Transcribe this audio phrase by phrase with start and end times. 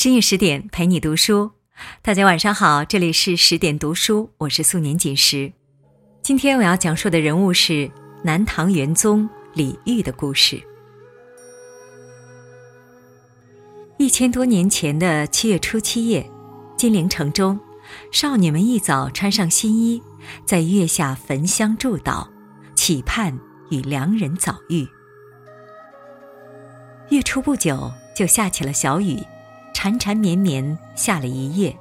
[0.00, 1.50] 深夜十点陪你读书，
[2.02, 5.52] 大家晚上好，这里是十点读书，我是素年锦时。
[6.22, 7.90] 今天我要讲述的人物是
[8.22, 10.62] 南唐元宗李煜的故事。
[13.98, 16.30] 一千多年前的七月初七夜，
[16.76, 17.58] 金陵城中，
[18.12, 20.00] 少女们一早穿上新衣，
[20.46, 22.28] 在月下焚香祝祷，
[22.76, 23.36] 祈盼
[23.72, 24.86] 与良人早遇。
[27.08, 29.18] 月初不久，就下起了小雨。
[29.78, 31.72] 缠缠绵绵下了一夜。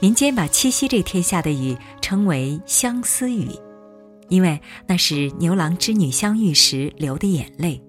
[0.00, 3.48] 民间把七夕这天下的雨称为相思雨，
[4.28, 7.82] 因为那是牛郎织女相遇时流的眼泪。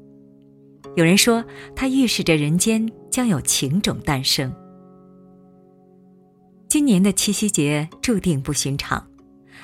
[0.96, 1.44] 有人说，
[1.76, 4.50] 它预示着人间将有情种诞生。
[6.70, 9.06] 今年的七夕节注定不寻常。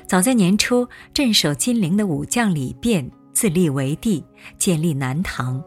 [0.06, 4.22] 早在年初，镇守金陵的武将李昪自立为帝，
[4.58, 5.64] 建立南唐。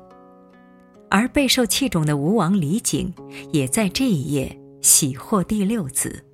[1.10, 3.12] 而备受器重的吴王李璟，
[3.52, 6.24] 也在这一夜喜获第六子。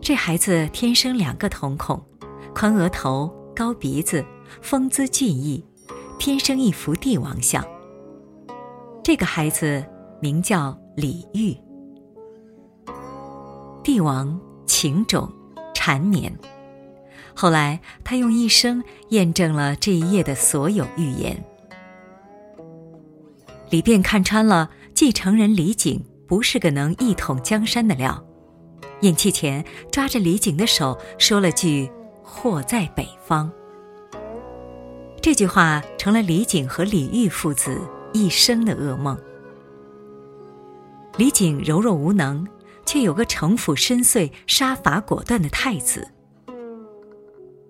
[0.00, 2.00] 这孩子天生两个瞳孔，
[2.54, 4.24] 宽额头、高鼻子，
[4.62, 5.64] 风姿俊逸，
[6.18, 7.64] 天生一副帝王相。
[9.02, 9.84] 这个孩子
[10.20, 11.56] 名叫李煜。
[13.82, 15.32] 帝王情种
[15.74, 16.36] 缠绵，
[17.34, 21.42] 后来他用一生验证了这一夜的所有预言。
[23.68, 28.24] 李昪看穿了继承人李璟不是个能一统江山的料，
[29.00, 31.90] 咽气前抓着李璟的手说了句
[32.22, 33.50] “祸在北方”。
[35.20, 37.80] 这句话成了李璟和李煜父子
[38.12, 39.18] 一生的噩梦。
[41.16, 42.46] 李璟柔弱无能，
[42.84, 46.06] 却有个城府深邃、杀伐果断的太子。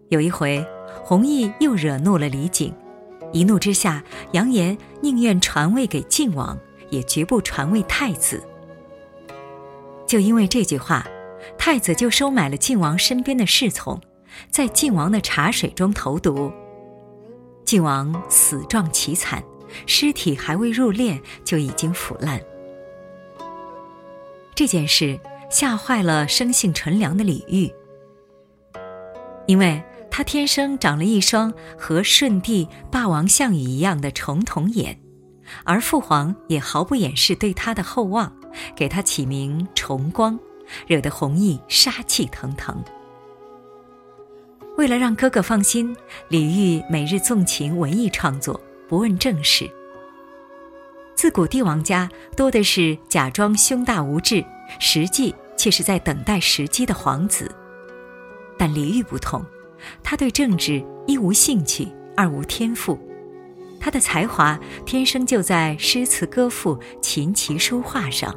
[0.08, 0.64] 有一回，
[1.02, 2.72] 弘毅又惹怒了李璟。
[3.32, 6.58] 一怒之下，扬言宁愿传位给晋王，
[6.90, 8.42] 也绝不传位太子。
[10.06, 11.06] 就因为这句话，
[11.58, 14.00] 太子就收买了晋王身边的侍从，
[14.50, 16.50] 在晋王的茶水中投毒。
[17.64, 19.42] 晋王死状凄惨，
[19.86, 22.40] 尸体还未入殓就已经腐烂。
[24.54, 25.18] 这件事
[25.50, 27.70] 吓坏了生性纯良的李煜，
[29.46, 29.82] 因为。
[30.16, 34.98] 他天生长了一双和舜帝、霸王项羽一样的重瞳眼，
[35.62, 38.34] 而父皇也毫不掩饰对他的厚望，
[38.74, 40.38] 给他起名重光，
[40.86, 42.82] 惹得弘毅杀气腾腾。
[44.78, 45.94] 为了让哥哥放心，
[46.30, 49.70] 李煜每日纵情文艺创作，不问政事。
[51.14, 54.42] 自古帝王家多的是假装胸大无志，
[54.80, 57.54] 实际却是在等待时机的皇子，
[58.56, 59.44] 但李煜不同。
[60.02, 62.98] 他对政治一无兴趣，二无天赋。
[63.78, 68.34] 他的才华天生就在诗词歌赋、琴棋书画上。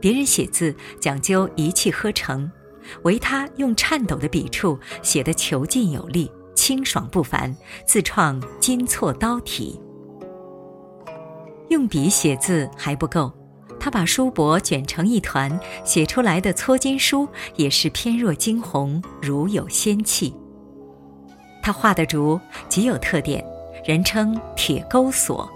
[0.00, 2.50] 别人写字讲究一气呵成，
[3.02, 9.80] 唯他用颤抖的笔触写得遒劲有力、清爽不凡，自创金错刀体。
[11.68, 13.32] 用笔写字还不够。
[13.84, 20.34] 他把书帛卷成一团，写出来的搓金书也是翩若惊鸿，如有仙气。
[21.62, 23.44] 他画的竹极有特点，
[23.84, 25.46] 人称铁钩锁，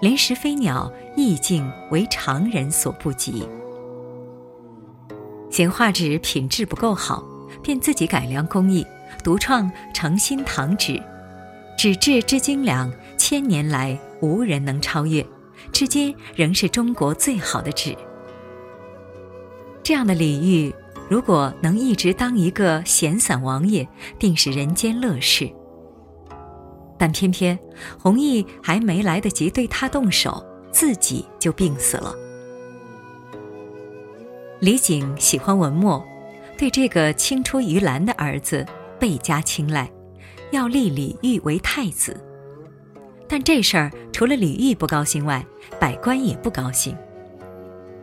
[0.00, 3.46] 连石飞鸟意境为常人所不及。
[5.48, 7.22] 嫌画纸品质不够好，
[7.62, 8.84] 便自己改良工艺，
[9.22, 11.00] 独创诚心堂纸，
[11.78, 15.24] 纸质之精良，千年来无人能超越。
[15.72, 17.96] 至今仍是中国最好的纸。
[19.82, 20.72] 这样的李煜，
[21.10, 23.86] 如果能一直当一个闲散王爷，
[24.18, 25.50] 定是人间乐事。
[26.96, 27.58] 但偏偏
[27.98, 32.14] 弘毅还没来得及对他动手，自己就病死了。
[34.60, 36.02] 李璟喜欢文墨，
[36.56, 38.64] 对这个青出于蓝的儿子
[38.98, 39.90] 倍加青睐，
[40.52, 42.23] 要立李煜为太子。
[43.28, 45.44] 但这事儿除了李煜不高兴外，
[45.80, 46.96] 百官也不高兴。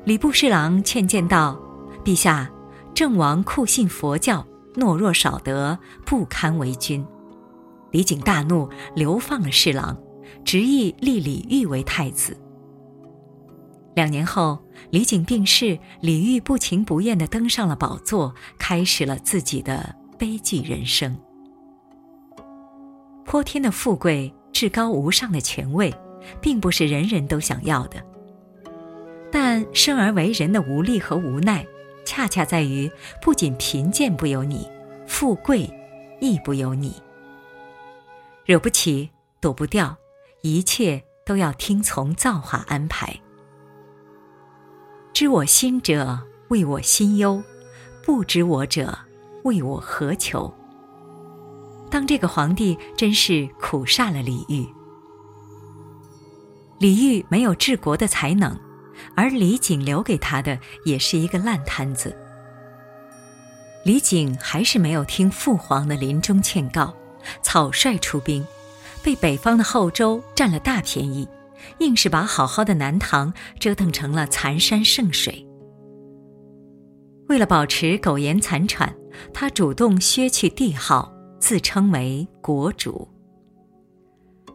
[0.03, 1.59] 礼部侍郎劝谏道
[2.03, 2.51] ：“陛下，
[2.93, 7.05] 郑王酷信佛教，懦弱少德，不堪为君。”
[7.91, 9.95] 李璟大怒，流放了侍郎，
[10.43, 12.35] 执意立李煜为太子。
[13.93, 14.57] 两年后，
[14.89, 21.15] 李璟病逝，李煜不情不愿地登上了宝座，开始了自己的悲剧人生。
[23.23, 24.33] 泼天的富贵。
[24.51, 25.93] 至高无上的权位，
[26.41, 28.01] 并不是人人都想要的。
[29.31, 31.65] 但生而为人的无力和无奈，
[32.05, 34.69] 恰恰在于不仅贫贱不由你，
[35.07, 35.69] 富贵
[36.19, 36.93] 亦不由你。
[38.45, 39.09] 惹不起，
[39.39, 39.95] 躲不掉，
[40.41, 43.15] 一切都要听从造化安排。
[45.13, 46.19] 知我心者，
[46.49, 47.41] 为我心忧；
[48.03, 48.97] 不知我者，
[49.43, 50.53] 为我何求？
[51.91, 54.65] 当这个皇帝真是苦煞了李煜。
[56.79, 58.57] 李煜没有治国的才能，
[59.15, 62.15] 而李璟留给他的也是一个烂摊子。
[63.83, 66.93] 李璟还是没有听父皇的临终劝告，
[67.43, 68.45] 草率出兵，
[69.03, 71.27] 被北方的后周占了大便宜，
[71.79, 75.45] 硬是把好好的南唐折腾成了残山剩水。
[77.27, 78.93] 为了保持苟延残喘，
[79.33, 81.11] 他主动削去帝号，
[81.41, 83.09] 自称为国主。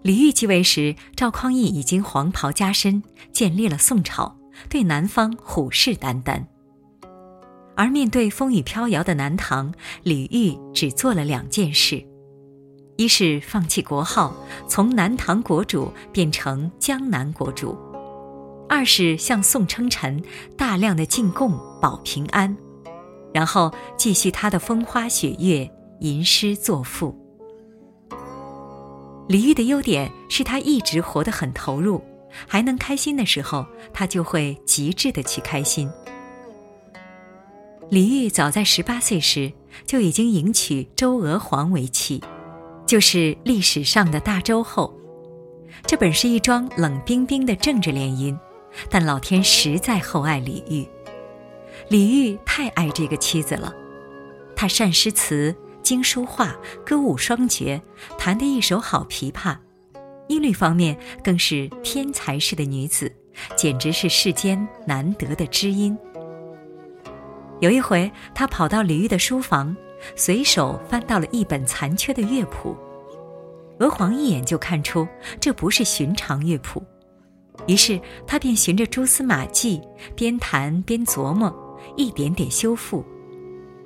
[0.02, 3.02] 李煜继位时，赵匡胤已经黄袍加身，
[3.32, 4.34] 建立了宋朝，
[4.70, 6.42] 对南方虎视眈眈。
[7.74, 9.74] 而面对风雨飘摇的南唐，
[10.04, 12.02] 李煜只做了两件事：
[12.96, 14.32] 一是放弃国号，
[14.68, 17.76] 从南唐国主变成江南国主；
[18.68, 20.22] 二是向宋称臣，
[20.56, 22.56] 大量的进贡保平安，
[23.34, 25.68] 然后继续他的风花雪月，
[26.00, 27.14] 吟诗作赋。
[29.28, 32.00] 李煜的优点是他一直活得很投入，
[32.46, 35.90] 还能开心的时候，他就会极致的去开心。
[37.90, 39.52] 李煜早在十八岁时
[39.84, 42.22] 就已经迎娶周娥皇为妻，
[42.86, 44.94] 就是历史上的大周后。
[45.86, 48.36] 这本是一桩冷冰冰的政治联姻，
[48.88, 50.88] 但老天实在厚爱李煜。
[51.88, 53.72] 李煜太爱这个妻子了，
[54.54, 55.54] 他善诗词、
[55.86, 56.52] 精书画、
[56.84, 57.80] 歌舞双绝，
[58.18, 59.56] 弹得一手好琵琶，
[60.26, 63.14] 音律方面更是天才式的女子，
[63.54, 65.96] 简直是世间难得的知音。
[67.60, 69.76] 有一回，他跑到李煜的书房，
[70.16, 72.76] 随手翻到了一本残缺的乐谱。
[73.78, 75.06] 娥皇一眼就看出
[75.38, 76.82] 这不是寻常乐谱，
[77.68, 79.80] 于是他便循着蛛丝马迹，
[80.16, 83.04] 边弹边琢磨，一点点修复。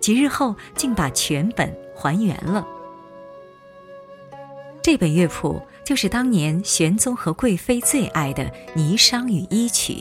[0.01, 1.71] 几日后，竟把全本
[2.01, 2.67] 还原了。
[4.83, 8.45] 这本乐谱就是当年玄宗和贵妃最爱的
[8.75, 9.93] 《霓裳羽衣曲》。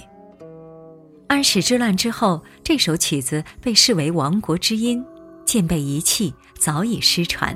[1.28, 5.04] 安史之乱之后，这首曲子被视为亡国之音，
[5.44, 7.56] 渐被遗弃，早已失传。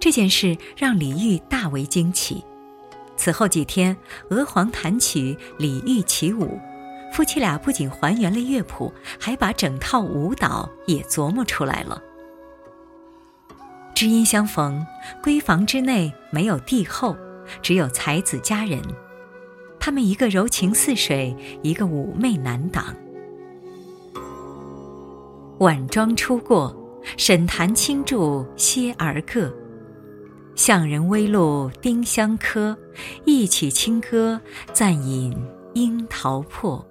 [0.00, 2.42] 这件事让李煜大为惊奇。
[3.16, 3.96] 此后几天，
[4.30, 6.58] 娥皇弹曲，李煜起舞，
[7.12, 12.02] 夫妻俩不仅还原了乐谱，还把整套舞蹈也琢磨出来了。
[13.98, 14.86] 知音相逢，
[15.20, 17.16] 闺房之内没有帝后，
[17.60, 18.80] 只有才子佳人。
[19.80, 22.94] 他们一个柔情似水，一个妩媚难挡。
[25.58, 26.72] 晚妆初过，
[27.16, 29.52] 沈檀轻驻歇而各。
[30.54, 32.78] 向人微露丁香柯，
[33.24, 34.40] 一曲清歌，
[34.72, 35.36] 暂饮
[35.74, 36.86] 樱桃破。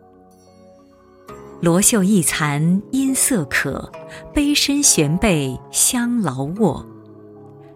[1.61, 3.89] 罗袖一残音色可，
[4.33, 6.85] 杯深悬背香劳卧。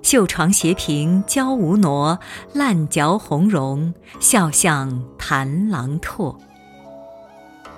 [0.01, 2.19] 绣床斜屏娇无挪，
[2.53, 6.35] 烂嚼红茸，笑向弹郎唾。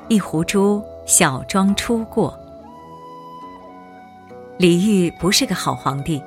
[0.07, 2.37] 一壶珠，小妆初过。
[4.57, 6.21] 李煜不是个好皇帝，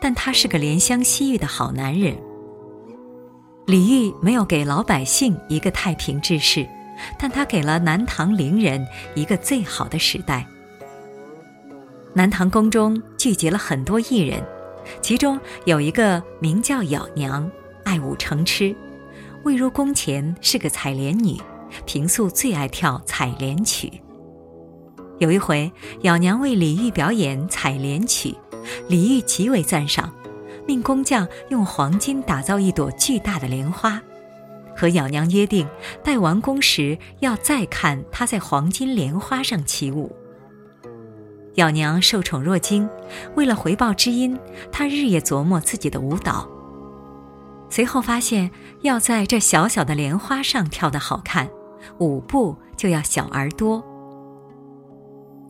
[0.00, 2.16] 但他是个怜香惜玉的好男人。
[3.66, 6.66] 李煜没有给老百姓一个太平之世，
[7.18, 8.84] 但他给了南唐伶人
[9.14, 10.46] 一个最好的时代。
[12.14, 14.42] 南唐宫中聚集了很多艺人。
[15.00, 17.50] 其中有一个名叫咬娘，
[17.84, 18.74] 爱舞成痴，
[19.44, 21.36] 未入宫前是个采莲女，
[21.86, 23.92] 平素最爱跳采莲曲。
[25.18, 25.70] 有一回，
[26.02, 28.34] 咬娘为李煜表演采莲曲，
[28.88, 30.12] 李煜极为赞赏，
[30.66, 34.02] 命工匠用黄金打造一朵巨大的莲花，
[34.76, 35.66] 和咬娘约定，
[36.02, 40.14] 待完工时要再看她在黄金莲花上起舞。
[41.56, 42.88] 咬娘受宠若惊，
[43.36, 44.38] 为了回报知音，
[44.70, 46.48] 她日夜琢磨自己的舞蹈。
[47.68, 48.50] 随后发现，
[48.82, 51.48] 要在这小小的莲花上跳得好看，
[51.98, 53.84] 舞步就要小而多。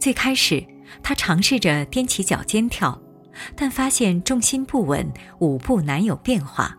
[0.01, 0.65] 最开始，
[1.03, 3.01] 她尝试着踮起脚尖跳，
[3.57, 6.77] 但发现重心不稳，舞步难有变化。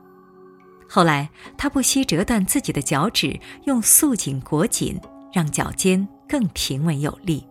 [0.90, 5.00] 后来，她不惜折断自己的脚趾，用素锦裹紧，
[5.32, 7.46] 让脚尖更平稳有力。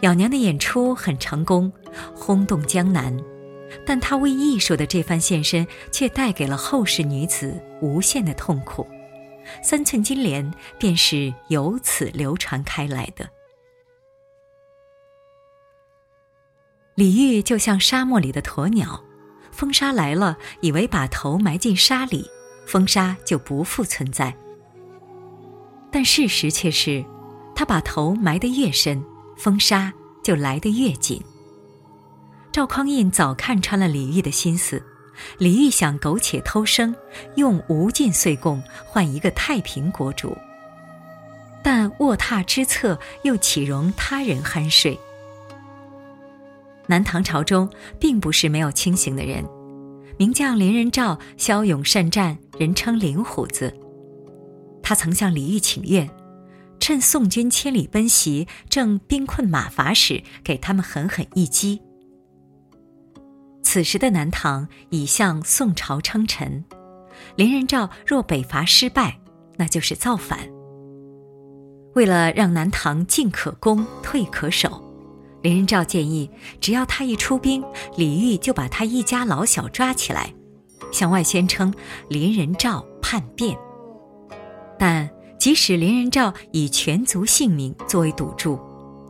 [0.00, 1.72] 咬娘的演出很成功，
[2.14, 3.16] 轰动江南，
[3.84, 8.86] 但她为艺术的这番献身，却带给了后世女子无限的痛苦。
[9.62, 13.28] 三寸金莲便是由此流传开来的。
[16.94, 19.02] 李煜就像沙漠里的鸵鸟，
[19.50, 22.28] 风沙来了，以为把头埋进沙里，
[22.66, 24.36] 风沙就不复存在。
[25.90, 27.04] 但事实却是，
[27.54, 29.02] 他把头埋得越深，
[29.38, 29.92] 风沙
[30.22, 31.22] 就来得越紧。
[32.50, 34.82] 赵匡胤早看穿了李煜的心思，
[35.38, 36.94] 李煜想苟且偷生，
[37.36, 40.36] 用无尽岁贡换一个太平国主。
[41.62, 44.98] 但卧榻之侧，又岂容他人酣睡？
[46.86, 47.68] 南唐朝中
[48.00, 49.44] 并不是没有清醒的人，
[50.16, 53.72] 名将林仁照骁勇善战，人称林虎子。
[54.82, 56.08] 他曾向李煜请愿，
[56.80, 61.80] 趁宋军千里奔袭，正兵困马乏时，给他们狠狠一击。
[63.62, 66.64] 此时的南唐已向宋朝称臣，
[67.36, 69.18] 林仁兆若北伐失败，
[69.56, 70.38] 那就是造反。
[71.94, 74.82] 为了让南唐进可攻，退可守，
[75.42, 76.30] 林仁兆建议，
[76.60, 77.62] 只要他一出兵，
[77.96, 80.32] 李煜就把他一家老小抓起来，
[80.92, 81.74] 向外宣称
[82.08, 83.58] 林仁兆叛变。
[84.78, 85.10] 但
[85.48, 88.60] 即使林仁兆以全族性命作为赌注，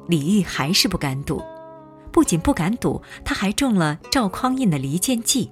[0.07, 1.43] 李煜还是不敢赌。
[2.13, 5.51] 不仅不敢赌，他还中了赵匡胤的离间计。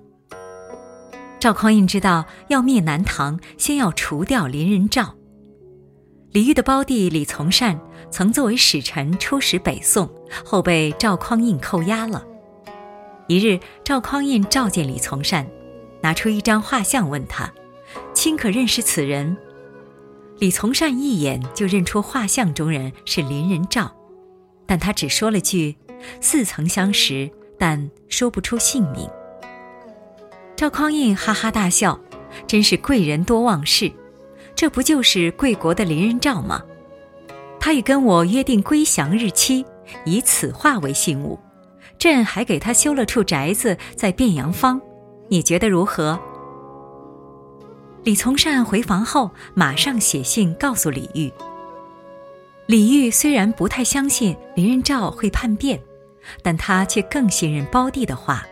[1.41, 5.17] 赵匡胤知道要灭南唐，先要除掉林仁兆。
[6.31, 7.81] 李煜的胞弟李从善
[8.13, 10.09] 曾作为使臣出使北宋，
[10.45, 12.25] 后被赵匡胤扣押了。
[13.27, 15.45] 一日，赵匡胤召见李从善，
[16.01, 17.53] 拿出一张画像问他
[18.15, 19.37] ：“卿可认识此人？”
[20.39, 23.95] 李从善一眼就认出画像中人是林仁照，
[24.67, 25.77] 但他只说了句。
[26.21, 27.29] 似曾相识，
[27.59, 29.09] 但说不出姓名。
[30.55, 31.99] 赵匡胤哈哈大笑，
[32.47, 33.91] 真是贵人多忘事，
[34.55, 36.63] 这不就是贵国的林仁照吗？
[37.59, 39.65] 他已跟我约定归降日期，
[40.05, 41.41] 以此画为信物，
[41.99, 44.79] 朕还给他修了处宅子在汴阳坊，
[45.29, 46.21] 你觉得如何？
[48.07, 51.33] 李从善回房后，马上写信告诉李煜。
[52.67, 55.83] 李煜虽然不太相信林仁照会叛变，
[56.41, 58.47] 但他却更信任胞弟的话。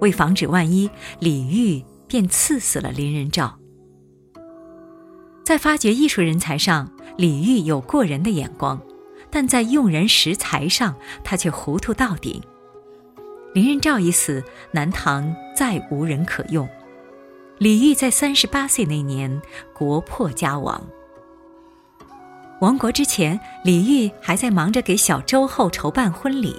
[0.00, 0.88] 为防止万一，
[1.18, 3.58] 李煜便赐死了林仁照。
[5.44, 8.80] 在发掘艺术人才上，李煜有过人的眼光，
[9.28, 12.40] 但在用人识才上，他却糊涂到顶。
[13.54, 16.68] 林仁照一死，南唐再无人可用。
[17.62, 19.40] 李煜在三十八岁那年，
[19.72, 20.84] 国破家亡。
[22.60, 26.56] 亡国之前，李煜还在忙着给小周后筹办婚礼。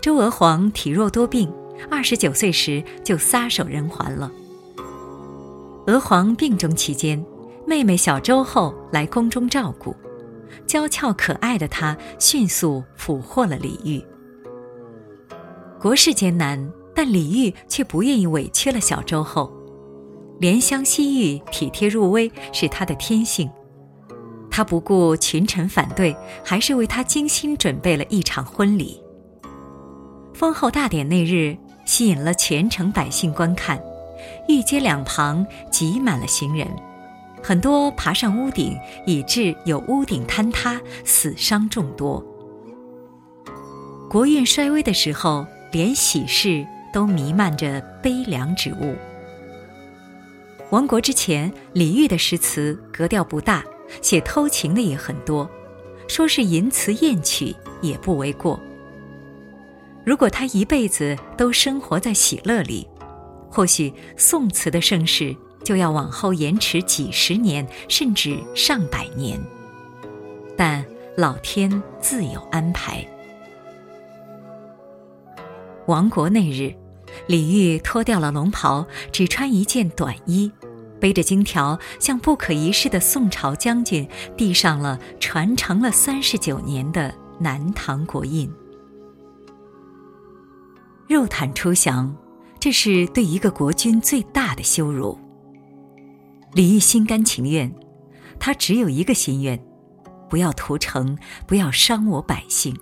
[0.00, 1.52] 周娥皇体弱多病，
[1.90, 4.30] 二十九岁时就撒手人寰了。
[5.88, 7.20] 娥皇病中期间，
[7.66, 9.92] 妹妹小周后来宫中照顾，
[10.68, 14.00] 娇俏可爱的她迅速俘获了李煜。
[15.80, 19.52] 国事艰难，但李煜却不愿意委屈了小周后，
[20.40, 23.50] 怜香惜玉、体贴入微是他的天性。
[24.50, 29.02] 他不顾群臣反对，还是为他精心准备了一场婚礼。
[30.32, 33.80] 封后大典那日，吸引了全城百姓观看，
[34.48, 36.68] 御街两旁挤满了行人，
[37.42, 38.76] 很多爬上屋顶，
[39.06, 42.24] 以致有屋顶坍塌，死伤众多。
[44.08, 48.94] 国运衰微的时候，连喜事都弥漫着悲凉之物。
[50.74, 53.64] 亡国之前，李煜的诗词格调不大。
[54.02, 55.48] 写偷情的也很多，
[56.08, 58.58] 说是淫词艳曲也不为过。
[60.04, 62.88] 如果他一辈子都生活在喜乐里，
[63.48, 69.40] 或许宋词的盛世就要往后延迟几十年，甚至上百年。
[70.56, 70.84] 但
[71.16, 73.06] 老天自有安排。
[75.86, 76.74] 亡国那日，
[77.26, 80.50] 李煜脱掉了龙袍，只穿一件短衣。
[81.00, 88.50] 背着金条，向不可一世的宋朝将军递上了传承了三十九年的南唐国印。
[91.06, 92.16] 肉袒出降，
[92.58, 95.18] 这是对一个国君最大的羞辱。
[96.52, 97.74] 李煜心甘情愿，
[98.38, 99.62] 他只有一个心愿：
[100.30, 102.74] 不要屠城，不要伤我百姓。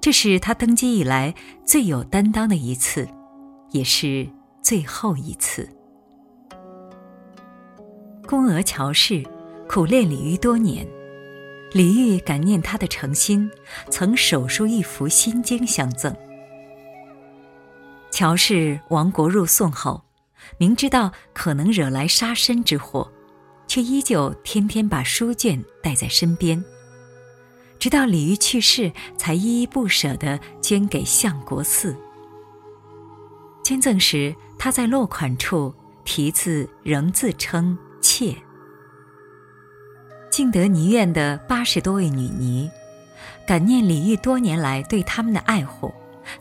[0.00, 3.06] 这是他登基以来最有担当的一次，
[3.70, 4.26] 也是
[4.62, 5.68] 最后一次。
[8.26, 9.22] 宫娥乔氏
[9.68, 10.86] 苦练李煜多年，
[11.72, 13.50] 李煜感念他的诚心，
[13.90, 16.14] 曾手书一幅心经相赠。
[18.10, 20.02] 乔氏亡国入宋后，
[20.58, 23.10] 明知道可能惹来杀身之祸，
[23.66, 26.62] 却依旧天天把书卷带在身边，
[27.80, 31.96] 直到李煜去世，才依依不舍地捐给相国寺。
[33.64, 37.76] 捐赠时，他在落款处题字仍自称。
[38.02, 38.34] 妾。
[40.30, 42.70] 敬德尼院的八十多位女尼，
[43.46, 45.92] 感念李煜多年来对他们的爱护，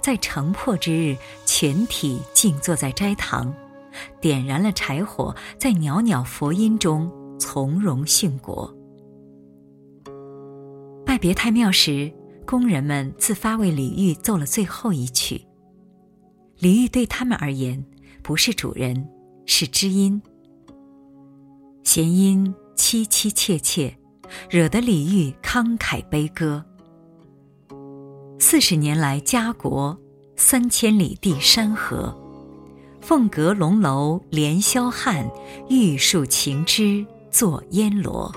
[0.01, 3.53] 在城破之日，全体静坐在斋堂，
[4.21, 8.73] 点燃了柴火，在袅袅佛音中从容殉国。
[11.19, 12.11] 别太庙时，
[12.45, 15.45] 工人们自发为李煜奏了最后一曲。
[16.59, 17.83] 李煜对他们而言，
[18.23, 19.05] 不是主人，
[19.45, 20.21] 是知音。
[21.83, 23.97] 弦音凄凄切切，
[24.49, 26.63] 惹得李煜慷慨悲歌。
[28.39, 29.99] 四十年来家国，
[30.37, 32.17] 三千里地山河，
[33.01, 35.29] 凤阁龙楼连霄汉，
[35.69, 38.33] 玉树情枝作烟罗。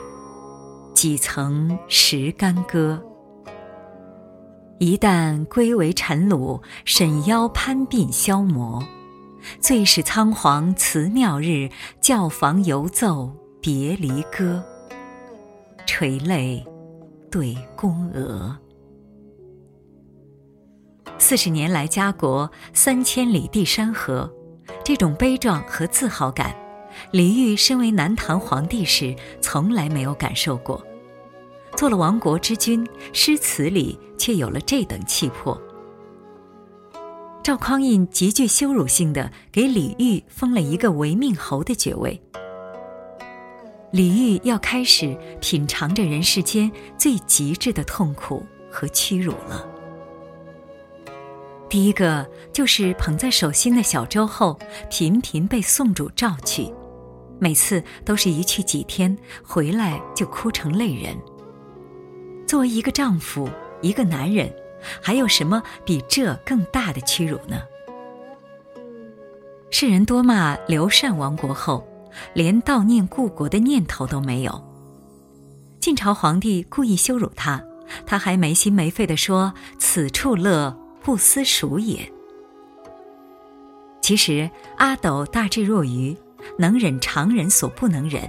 [0.95, 3.03] 几曾识干戈？
[4.79, 8.83] 一旦归为尘虏，沈腰攀鬓消磨。
[9.61, 11.69] 最是仓皇辞庙日，
[12.01, 14.63] 教坊犹奏别离歌。
[15.87, 16.65] 垂泪
[17.31, 18.57] 对宫娥。
[21.19, 24.33] 四十年来家国，三千里地山河，
[24.85, 26.55] 这种悲壮和自豪感，
[27.11, 30.85] 李煜身为南唐皇帝时从来没有感受过。
[31.77, 35.61] 做了亡国之君，诗词里却有了这等气魄。
[37.43, 42.21] 赵匡胤极具羞辱性的给李煜封了一个违命侯的爵位。
[43.91, 49.67] 李煜要开始品尝着人世间最极致的痛苦和屈辱了。
[51.69, 54.59] 第一个就是捧在手心的小周后，
[54.91, 56.73] 频频被宋主召去，
[57.43, 61.13] 每次都是一去几天，回来就哭成泪人。
[62.47, 64.49] 作为一个丈夫，一个男人，
[65.01, 67.61] 还有什么比这更大的屈辱呢？
[69.73, 71.85] 世人多骂刘禅亡国后，
[72.33, 74.65] 连悼念故国的念头都没有。
[75.81, 77.61] 晋朝皇帝故意羞辱他，
[78.07, 82.09] 他还没心没肺地说：“此处乐，不思蜀也。”
[84.01, 86.17] 其实阿斗大智若愚，
[86.59, 88.23] 能忍常人所不能忍，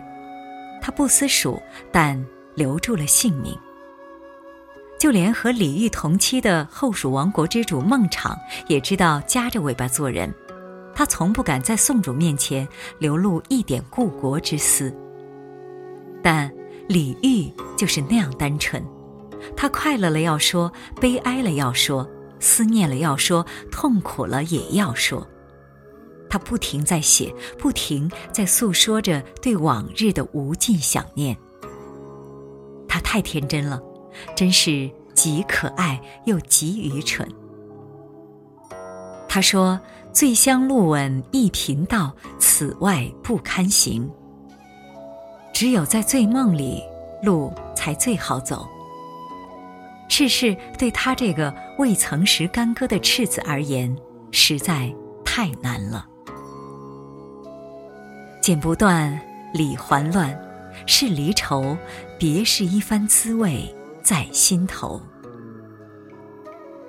[0.81, 2.23] 他不思蜀，但
[2.55, 3.57] 留住了性命。
[4.99, 10.33] 就连和李煜同期的后蜀王国之主孟昶也知道夹着尾巴做人，
[10.95, 12.65] 他从不敢在宋主面前
[12.99, 14.95] 流露一点故国之思。
[16.21, 16.49] 但
[16.87, 18.81] 李煜就是那样单纯，
[19.57, 20.71] 他快乐了要说，
[21.01, 25.27] 悲哀了要说，思念了要说，痛苦了也要说。
[26.33, 31.37] 他不停在写，不停在诉说着对往日的无尽想念。
[32.87, 33.79] 他太天真了。
[34.35, 37.27] 真是极可爱又极愚蠢。
[39.29, 39.79] 他说
[40.11, 44.09] ：“醉乡路稳一贫道，此外不堪行。
[45.53, 46.81] 只有在醉梦里，
[47.21, 48.67] 路才最好走。
[50.09, 53.95] 世事对他这个未曾识干戈的赤子而言，
[54.31, 54.91] 实在
[55.23, 56.07] 太难了。
[58.43, 59.17] 剪不断，
[59.53, 60.37] 理还乱，
[60.85, 61.77] 是离愁，
[62.19, 65.01] 别是一番滋味。”在心头。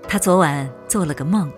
[0.08, 1.48] 他昨晚做了个梦，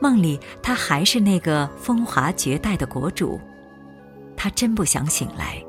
[0.00, 3.38] 梦里他还是那个风华绝代的国主，
[4.34, 5.62] 他真不想醒来。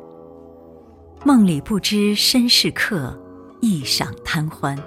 [1.26, 3.14] 梦里不知身是客，
[3.60, 4.82] 一晌贪欢。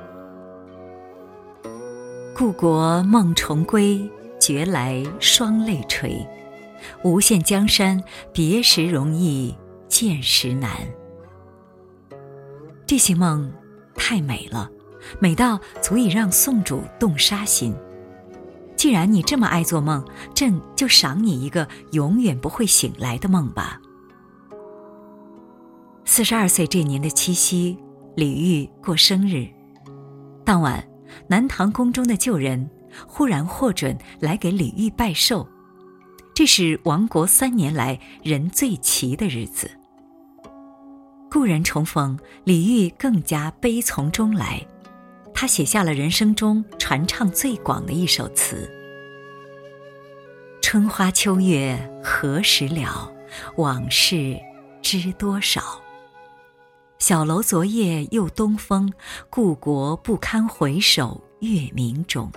[2.35, 6.27] 故国梦重归，觉来双泪垂。
[7.03, 9.57] 无限江山，别时容易
[9.89, 10.71] 见时难。
[12.87, 13.53] 这些梦。
[13.99, 14.71] 太美了，
[15.19, 17.75] 美到足以让宋主动杀心。
[18.77, 23.81] 既然你这么爱做梦，朕就赏你一个永远不会醒来的梦吧。
[26.05, 27.79] 四十二岁这年的七夕，
[28.15, 29.49] 李煜过生日，
[30.45, 30.87] 当晚，
[31.27, 32.69] 南唐宫中的旧人
[33.09, 35.49] 忽然获准来给李煜拜寿，
[36.37, 39.71] 这是亡国三年来人最齐的日子。
[41.31, 44.61] 故人重逢，李煜更加悲从中来。
[45.33, 48.71] 他写下了人生中传唱最广的一首词
[50.61, 53.11] ：“春花秋月何时了？
[53.57, 54.39] 往事
[54.83, 55.81] 知多少？
[56.99, 58.93] 小楼昨夜又东风，
[59.31, 62.31] 故国不堪回首月明中。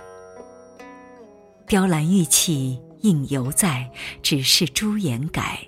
[1.66, 3.90] 雕栏玉砌应犹在，
[4.22, 5.58] 只是朱颜改。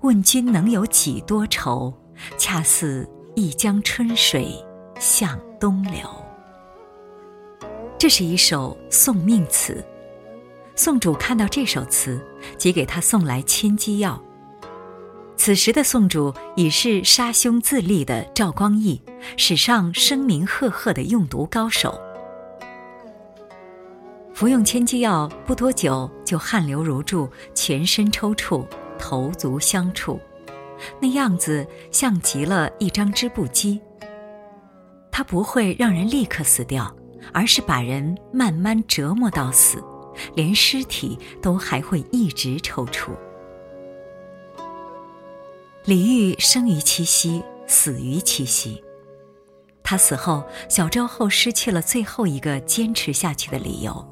[0.00, 1.92] 问君能有几多愁？”
[2.38, 4.64] 恰似一江春水
[5.00, 6.08] 向东流。
[7.98, 9.84] 这是一首送命词。
[10.76, 12.24] 宋主看到这首词，
[12.56, 14.22] 即给他送来千机药。
[15.36, 19.02] 此时的宋主已是杀兄自立的赵光义，
[19.36, 22.00] 史上声名赫赫的用毒高手。
[24.42, 28.66] 服用千机药不多久，就汗流如注，全身抽搐，
[28.98, 30.18] 头足相触，
[31.00, 33.80] 那样子像极了一张织布机。
[35.12, 36.92] 他不会让人立刻死掉，
[37.32, 39.80] 而是把人慢慢折磨到死，
[40.34, 43.12] 连尸体都还会一直抽搐。
[45.84, 48.82] 李煜生于七夕，死于七夕。
[49.84, 54.04] 他死后，小周后失去了最后一个坚持下去的理由。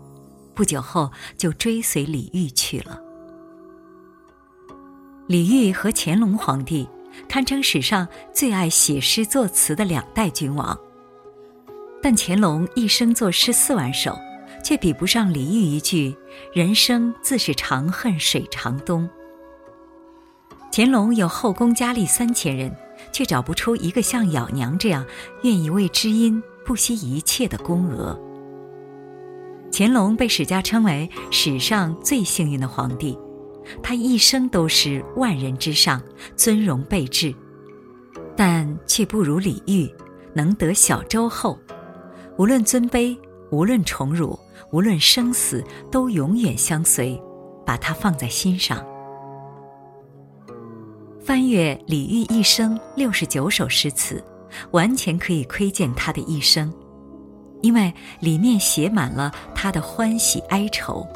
[0.60, 3.00] 不久后，就追随李煜去了。
[5.26, 6.86] 李煜和乾隆皇帝
[7.26, 10.78] 堪称史上最爱写诗作词的两代君王。
[12.02, 14.14] 但乾隆一生作诗四万首，
[14.62, 16.14] 却比不上李煜一句
[16.52, 19.08] “人生自是长恨水长东”。
[20.70, 22.76] 乾隆有后宫佳丽三千人，
[23.12, 25.06] 却找不出一个像咬娘这样
[25.42, 28.29] 愿意为知音不惜一切的宫娥。
[29.72, 33.16] 乾隆被史家称为史上最幸运的皇帝，
[33.82, 36.02] 他一生都是万人之上，
[36.36, 37.34] 尊荣备至，
[38.36, 39.90] 但却不如李煜
[40.34, 41.58] 能得小周后。
[42.36, 43.16] 无论尊卑，
[43.50, 44.38] 无论宠辱，
[44.72, 47.20] 无论生死，都永远相随，
[47.64, 48.84] 把他放在心上。
[51.22, 54.24] 翻阅李煜一生六十九首诗词，
[54.72, 56.72] 完全可以窥见他的一生，
[57.62, 61.06] 因为里面写满了他的欢喜哀愁，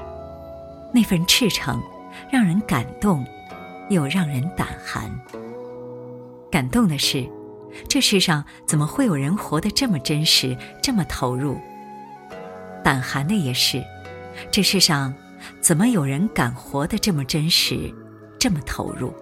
[0.93, 1.83] 那份赤诚，
[2.31, 3.25] 让人感动，
[3.91, 5.11] 又让人胆寒。
[6.51, 7.29] 感动的是。
[7.89, 11.59] 这世上怎么会有人活得这么真实，这么投入？
[12.85, 13.83] 胆寒的也是，
[14.49, 15.13] 这世上
[15.61, 17.93] 怎么有人敢活得这么真实，
[18.39, 19.13] 这么投入？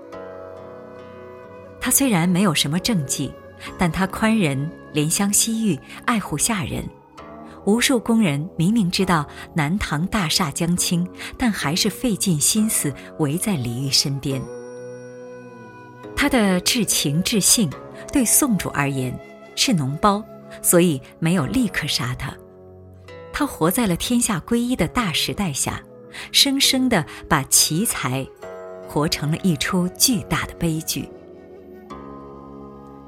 [1.80, 3.32] 他虽然没有什么政绩，
[3.78, 6.84] 但他宽仁、怜香惜玉、爱护下人。
[7.64, 14.42] 无数工人明明知道南唐大厦将倾，但还是费尽心思围在李煜身边。
[16.16, 17.70] 他的至情至性。
[18.12, 19.16] 对宋主而言
[19.54, 20.22] 是脓包，
[20.60, 22.34] 所以没有立刻杀他。
[23.32, 25.80] 他活在了天下归一的大时代下，
[26.30, 28.26] 生生的把奇才
[28.86, 31.08] 活成了一出巨大的悲剧。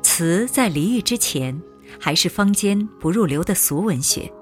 [0.02, 1.60] 词在李煜之前
[1.98, 4.32] 还是坊间不入流的俗文学，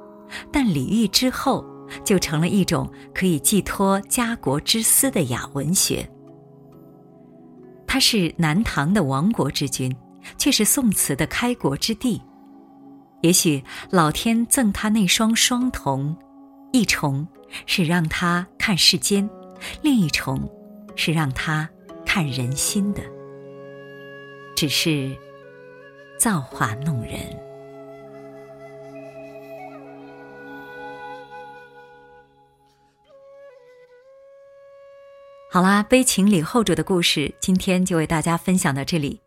[0.53, 1.65] 但李煜之后
[2.05, 6.09] 就成了一种可以寄托家国之思的雅文学。
[7.87, 9.95] 他是南唐的亡国之君。
[10.39, 12.23] 却是宋词的开国之地。
[13.23, 16.17] 也许老天赠他那双双瞳，
[16.73, 17.27] 一重
[17.67, 19.29] 是让他看世间，
[19.83, 20.49] 另一重
[20.95, 21.69] 是让他
[22.07, 23.03] 看人心的。
[24.57, 25.11] 只是
[26.21, 27.19] 造化弄人。
[35.55, 39.21] 好啦，悲情李后主的故事，今天就为大家分享到这里。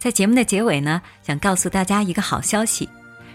[0.00, 2.88] 在节目的结尾呢，想告诉大家一个好消息：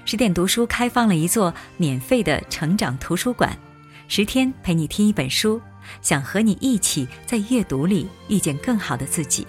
[0.03, 3.57] 十点读书开放了一座免费的成长图书馆，
[4.09, 5.61] 十天陪你听一本书，
[6.01, 9.47] 想和你一起在阅读里遇见更好的自己。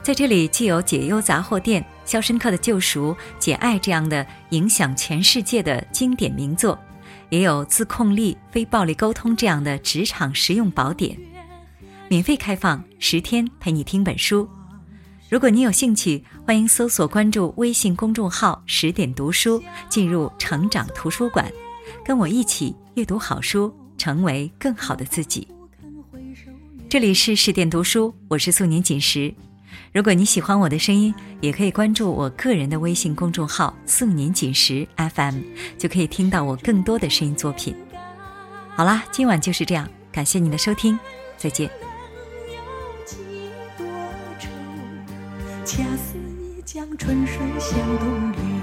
[0.00, 6.78] 在这里，既有解忧杂货店、肖申克的救赎、简爱这样的影响全世界的经典名作，
[7.30, 11.18] 也有自控力、非暴力沟通这样的职场实用宝典，
[12.14, 14.48] 免费开放十天陪你听本书。
[15.28, 21.50] 如果你有兴趣，欢迎搜索关注微信公众号“十点读书”，进入成长图书馆，
[22.04, 25.48] 跟我一起阅读好书，成为更好的自己。
[26.88, 29.34] 这里是十点读书，我是素年锦时。
[29.92, 35.40] 如果你喜欢我的声音，也可以关注我个人的微信公众号“素年锦时 FM”，
[35.76, 37.74] 就可以听到我更多的声音作品。
[38.76, 40.96] 好啦，今晚就是这样，感谢你的收听，
[41.36, 41.68] 再见。
[45.64, 46.18] 恰似
[46.58, 48.53] 一江春水向东流。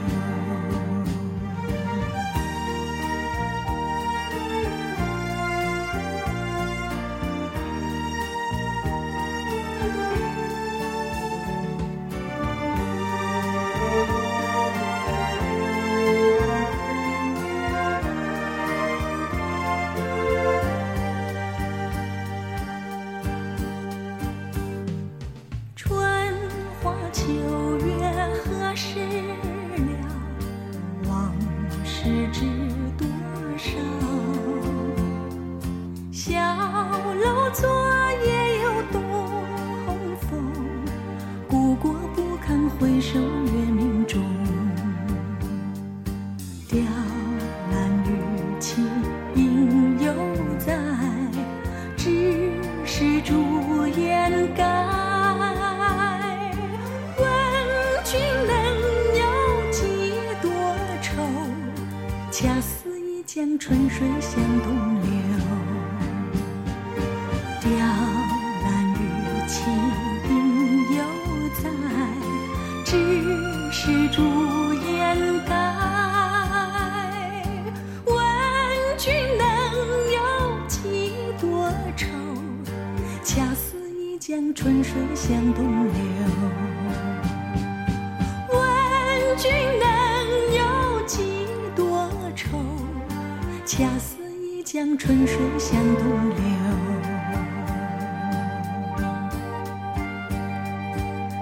[63.71, 64.67] 春水向东
[65.01, 65.07] 流。
[67.61, 68.67] 雕栏
[68.99, 69.01] 玉
[69.47, 69.53] 砌
[70.27, 70.31] 应
[70.97, 70.99] 犹
[71.63, 71.63] 在，
[72.83, 72.91] 只
[73.71, 73.79] 是
[74.09, 74.19] 朱
[74.73, 75.49] 颜改。
[78.03, 78.13] 问
[78.97, 79.41] 君能
[80.11, 80.19] 有
[80.67, 82.09] 几多愁？
[83.23, 86.20] 恰似一江春水向东流。
[95.03, 96.37] 春水向东流。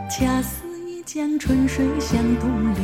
[0.10, 2.84] 恰似一江春水向东流。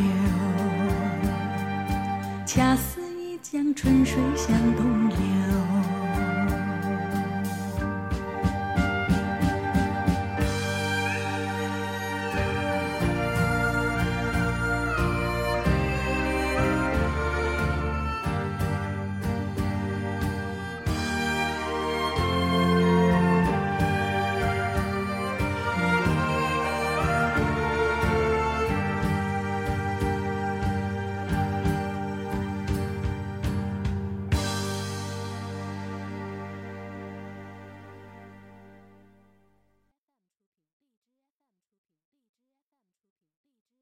[2.46, 5.75] 恰似一江春水向东流。